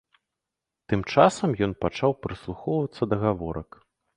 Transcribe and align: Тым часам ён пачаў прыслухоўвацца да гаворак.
Тым 0.93 1.03
часам 1.13 1.53
ён 1.67 1.75
пачаў 1.87 2.11
прыслухоўвацца 2.25 3.03
да 3.13 3.25
гаворак. 3.27 3.69